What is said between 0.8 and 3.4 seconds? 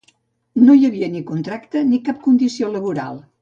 havia ni contracte ni cap condició laboral